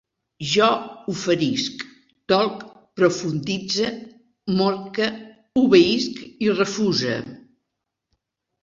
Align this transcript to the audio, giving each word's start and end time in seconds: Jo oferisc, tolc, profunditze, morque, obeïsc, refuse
Jo 0.51 0.67
oferisc, 1.11 1.83
tolc, 2.33 2.65
profunditze, 3.01 3.93
morque, 4.63 5.11
obeïsc, 5.67 6.27
refuse 6.63 7.17